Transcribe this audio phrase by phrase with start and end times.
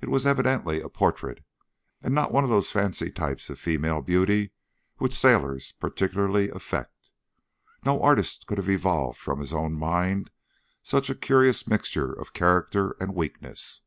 [0.00, 1.44] It was evidently a portrait,
[2.00, 4.52] and not one of those fancy types of female beauty
[4.98, 7.10] which sailors particularly affect.
[7.84, 10.30] No artist could have evolved from his own mind
[10.84, 13.80] such a curious mixture of character and weakness.